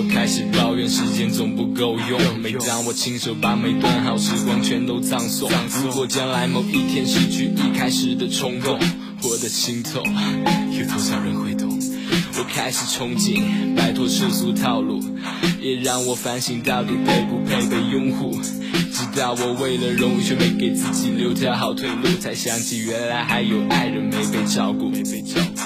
[0.00, 5.50] 我开始抱怨时间总不够用，每当我亲手把每段好时光全都葬送，
[5.84, 8.78] 如果将来某一天失去一开始的冲动，
[9.22, 10.02] 我的心痛，
[10.72, 11.78] 有多少人会懂？
[12.38, 15.04] 我开始憧憬，摆脱世俗套路，
[15.60, 18.40] 也让我反省到底配不配被拥护。
[18.40, 24.88] 直到我为了荣誉却没给自己留条好退路，才想起原来还有爱人没被照顾。
[24.88, 25.59] 没被照顾。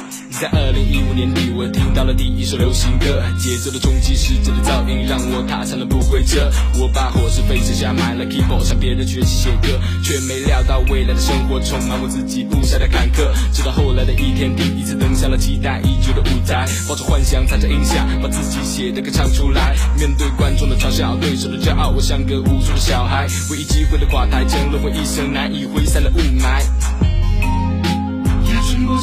[0.45, 6.53] 在二零一五年底，我听到了第一首流行歌，节奏的冲击，世界的噪音，让我踏上了不归车。
[6.79, 13.25] 我把伙食费省下，买了 keyboard，向别人学习写歌，却没料到未来的生活充满我自己布下的坎坷。
[13.55, 19.75] 直到后来的一天，第一次登上了期待已久的舞台，抱着幻想，踩着音响，把自己写的歌唱出来。
[19.97, 23.27] 面对观众的嘲笑，对手的骄傲，我像个无助的小孩。
[23.51, 26.61] 唯一机会的垮台，成了我一生难以挥散的雾霾。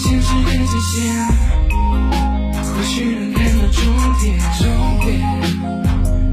[0.02, 0.92] 现实的界限，
[1.70, 3.80] 或许能看到终
[4.20, 4.26] 点，
[4.58, 4.66] 终
[5.06, 5.08] 点，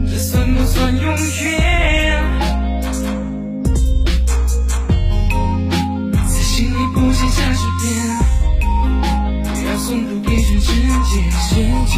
[0.06, 1.52] 这算不算永远？
[6.26, 7.84] 在心里谱写下诗篇，
[9.66, 10.72] 要送读给全世
[11.04, 11.54] 界，世
[11.92, 11.96] 界，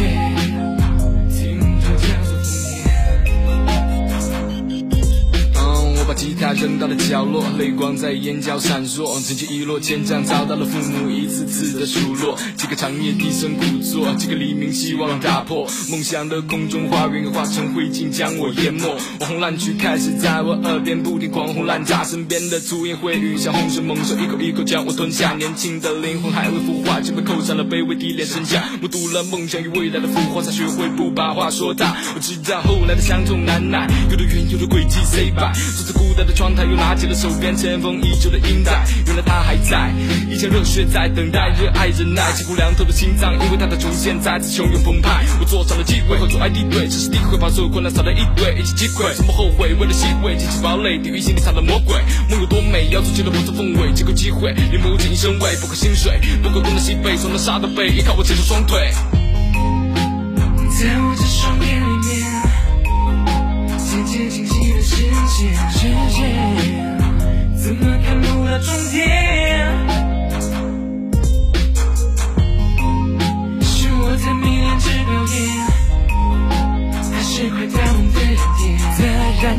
[6.61, 9.13] 我把吉他扔到了角落，泪光在眼角闪烁。
[9.25, 12.37] 成绩一落千丈，遭到了父母一次次的数落。
[12.55, 15.67] 几个长夜低声苦坐，几个黎明希望打破。
[15.89, 18.87] 梦想的空中花园化成灰烬，将我淹没。
[19.19, 25.33] 网红烂曲开始在我耳边不停狂轰滥炸，身边的粗言秽语像洪水猛兽，一口一口将我吞下。
[25.33, 28.63] 年轻的灵魂还未孵化，就被扣上了卑微低廉身价。
[28.81, 31.95] 目睹了梦想与未来的腐化，才学会不把话说大。
[32.15, 35.51] 我知道后来的伤痛难耐，有的缘，有的轨迹 say bye。
[35.53, 39.91] 坐在孤单的窗他，又拿起了手边尘封已久的音带，原来他还在。
[40.29, 41.11] 一腔热血在。
[41.11, 45.25] 等待，热爱忍耐，几乎凉透的心脏，因为他的出现再次汹涌澎湃。
[45.41, 48.11] 我坐上了机位，和阻碍敌对，只是地会把所有困难扫在。
[48.11, 51.95] 一堆，一起击溃，从不后悔，为了机会，激起堡垒，地狱心里藏的魔鬼。
[52.29, 58.93] 梦有多美，要走进了不择凤尾，这个机会，连不尽一身味，不可薪水，不够东南西北，从南杀到北，依靠我牵手双腿。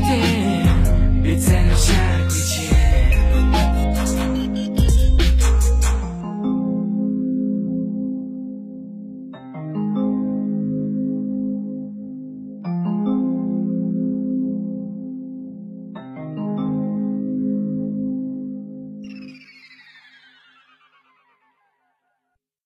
[0.00, 0.31] 这